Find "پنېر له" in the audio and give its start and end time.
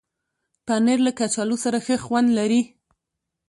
0.65-1.11